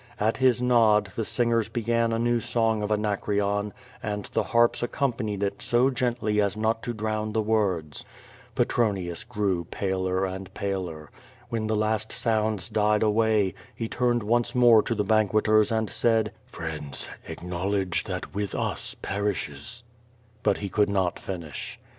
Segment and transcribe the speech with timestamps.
[0.19, 5.43] At his nod the singers began a new song of Anacreon, and the harps accompanied
[5.43, 8.03] it so gently as not to drown the words.
[8.55, 11.11] Petron ius grew paler and paler.
[11.49, 16.31] When the last sounds died away, he turned once more to the banqueters and said:
[16.47, 19.83] "Friends, acknowledge that with us perishes
[20.41, 21.79] —"but ho could not finish.